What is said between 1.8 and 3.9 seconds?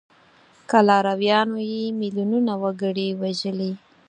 میلیونونه وګړي وژلي.